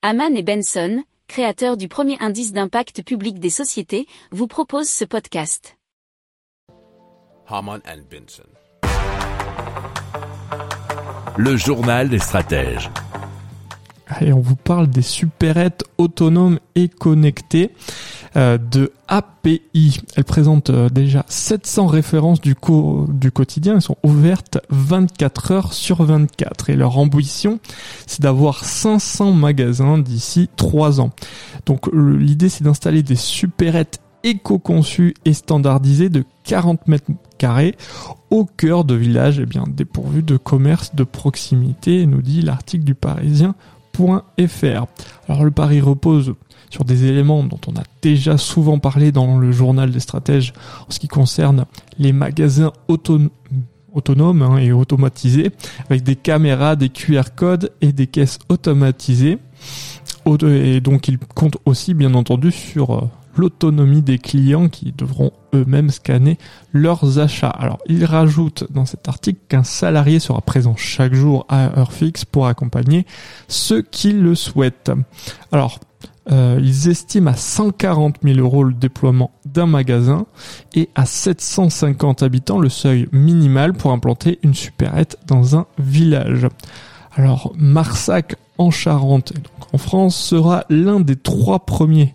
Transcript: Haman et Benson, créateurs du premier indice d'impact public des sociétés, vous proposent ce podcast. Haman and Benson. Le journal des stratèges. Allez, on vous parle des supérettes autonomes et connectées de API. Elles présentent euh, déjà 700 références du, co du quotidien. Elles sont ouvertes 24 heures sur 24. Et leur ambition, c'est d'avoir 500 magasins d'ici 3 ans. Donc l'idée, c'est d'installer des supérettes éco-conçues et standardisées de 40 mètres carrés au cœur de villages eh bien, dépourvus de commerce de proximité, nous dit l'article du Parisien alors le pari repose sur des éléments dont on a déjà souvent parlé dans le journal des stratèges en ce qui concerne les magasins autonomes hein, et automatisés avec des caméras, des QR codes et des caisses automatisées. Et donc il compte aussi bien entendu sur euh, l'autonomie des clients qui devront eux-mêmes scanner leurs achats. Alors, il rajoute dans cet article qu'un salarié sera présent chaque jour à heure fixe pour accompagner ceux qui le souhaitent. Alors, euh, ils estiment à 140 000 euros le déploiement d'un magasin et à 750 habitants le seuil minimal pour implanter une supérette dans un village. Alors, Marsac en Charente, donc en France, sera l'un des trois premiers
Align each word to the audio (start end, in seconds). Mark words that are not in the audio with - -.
Haman 0.00 0.36
et 0.36 0.44
Benson, 0.44 1.02
créateurs 1.26 1.76
du 1.76 1.88
premier 1.88 2.16
indice 2.20 2.52
d'impact 2.52 3.02
public 3.02 3.40
des 3.40 3.50
sociétés, 3.50 4.06
vous 4.30 4.46
proposent 4.46 4.88
ce 4.88 5.04
podcast. 5.04 5.76
Haman 7.48 7.80
and 7.84 8.02
Benson. 8.08 8.44
Le 11.36 11.56
journal 11.56 12.08
des 12.08 12.20
stratèges. 12.20 12.90
Allez, 14.06 14.32
on 14.32 14.38
vous 14.38 14.54
parle 14.54 14.86
des 14.86 15.02
supérettes 15.02 15.82
autonomes 15.98 16.60
et 16.76 16.88
connectées 16.88 17.72
de 18.36 18.92
API. 19.08 20.00
Elles 20.16 20.24
présentent 20.24 20.70
euh, 20.70 20.88
déjà 20.88 21.24
700 21.28 21.86
références 21.86 22.40
du, 22.40 22.54
co 22.54 23.06
du 23.08 23.30
quotidien. 23.30 23.76
Elles 23.76 23.82
sont 23.82 23.96
ouvertes 24.02 24.58
24 24.70 25.52
heures 25.52 25.72
sur 25.72 26.02
24. 26.02 26.70
Et 26.70 26.76
leur 26.76 26.98
ambition, 26.98 27.58
c'est 28.06 28.20
d'avoir 28.20 28.64
500 28.64 29.32
magasins 29.32 29.98
d'ici 29.98 30.48
3 30.56 31.00
ans. 31.00 31.10
Donc 31.66 31.88
l'idée, 31.92 32.48
c'est 32.48 32.64
d'installer 32.64 33.02
des 33.02 33.16
supérettes 33.16 34.00
éco-conçues 34.24 35.14
et 35.24 35.32
standardisées 35.32 36.08
de 36.08 36.24
40 36.44 36.88
mètres 36.88 37.10
carrés 37.38 37.76
au 38.30 38.44
cœur 38.44 38.84
de 38.84 38.94
villages 38.94 39.38
eh 39.40 39.46
bien, 39.46 39.64
dépourvus 39.68 40.22
de 40.22 40.36
commerce 40.36 40.94
de 40.94 41.04
proximité, 41.04 42.04
nous 42.06 42.20
dit 42.20 42.42
l'article 42.42 42.84
du 42.84 42.94
Parisien 42.94 43.54
alors 45.28 45.44
le 45.44 45.50
pari 45.50 45.80
repose 45.80 46.34
sur 46.70 46.84
des 46.84 47.06
éléments 47.06 47.42
dont 47.42 47.60
on 47.66 47.72
a 47.76 47.82
déjà 48.02 48.36
souvent 48.36 48.78
parlé 48.78 49.12
dans 49.12 49.38
le 49.38 49.52
journal 49.52 49.90
des 49.90 50.00
stratèges 50.00 50.52
en 50.86 50.90
ce 50.90 50.98
qui 50.98 51.08
concerne 51.08 51.64
les 51.98 52.12
magasins 52.12 52.72
autonomes 52.88 53.30
hein, 54.42 54.58
et 54.58 54.72
automatisés 54.72 55.50
avec 55.88 56.02
des 56.02 56.16
caméras, 56.16 56.76
des 56.76 56.90
QR 56.90 57.34
codes 57.34 57.72
et 57.80 57.92
des 57.92 58.06
caisses 58.06 58.38
automatisées. 58.48 59.38
Et 60.46 60.80
donc 60.80 61.08
il 61.08 61.18
compte 61.18 61.56
aussi 61.64 61.94
bien 61.94 62.12
entendu 62.12 62.50
sur 62.50 62.90
euh, 62.90 63.00
l'autonomie 63.38 64.02
des 64.02 64.18
clients 64.18 64.68
qui 64.68 64.92
devront 64.92 65.32
eux-mêmes 65.54 65.90
scanner 65.90 66.38
leurs 66.72 67.18
achats. 67.18 67.48
Alors, 67.48 67.78
il 67.86 68.04
rajoute 68.04 68.64
dans 68.70 68.84
cet 68.84 69.08
article 69.08 69.40
qu'un 69.48 69.64
salarié 69.64 70.18
sera 70.18 70.40
présent 70.40 70.74
chaque 70.76 71.14
jour 71.14 71.46
à 71.48 71.78
heure 71.78 71.92
fixe 71.92 72.24
pour 72.24 72.46
accompagner 72.46 73.06
ceux 73.46 73.82
qui 73.82 74.12
le 74.12 74.34
souhaitent. 74.34 74.90
Alors, 75.52 75.78
euh, 76.30 76.60
ils 76.62 76.88
estiment 76.88 77.30
à 77.30 77.36
140 77.36 78.16
000 78.22 78.38
euros 78.38 78.64
le 78.64 78.74
déploiement 78.74 79.30
d'un 79.46 79.66
magasin 79.66 80.26
et 80.74 80.90
à 80.94 81.06
750 81.06 82.22
habitants 82.22 82.58
le 82.58 82.68
seuil 82.68 83.08
minimal 83.12 83.72
pour 83.72 83.92
implanter 83.92 84.38
une 84.42 84.54
supérette 84.54 85.18
dans 85.26 85.56
un 85.56 85.66
village. 85.78 86.46
Alors, 87.16 87.52
Marsac 87.56 88.36
en 88.58 88.70
Charente, 88.70 89.32
donc 89.32 89.72
en 89.72 89.78
France, 89.78 90.16
sera 90.16 90.64
l'un 90.68 91.00
des 91.00 91.16
trois 91.16 91.60
premiers 91.60 92.14